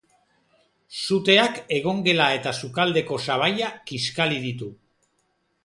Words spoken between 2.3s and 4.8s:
eta sukaldeko sabaia kiskali ditu.